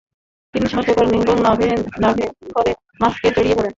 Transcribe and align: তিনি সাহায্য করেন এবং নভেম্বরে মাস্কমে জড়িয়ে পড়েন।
তিনি 0.53 0.65
সাহায্য 0.69 0.91
করেন 0.97 1.13
এবং 1.17 1.37
নভেম্বরে 1.45 2.71
মাস্কমে 3.01 3.29
জড়িয়ে 3.35 3.55
পড়েন। 3.57 3.69